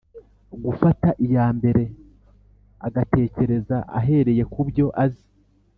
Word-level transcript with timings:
gufata 0.63 1.07
iya 1.25 1.45
mbere 1.57 1.83
agatekereza 2.87 3.77
ahereye 3.99 4.43
ku 4.53 4.61
byo 4.69 4.87
azi, 5.03 5.25